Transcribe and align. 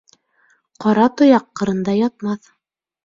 Ҡара 0.85 1.05
тояҡ 1.21 1.45
ҡарында 1.61 1.95
ятмаҫ. 1.99 2.51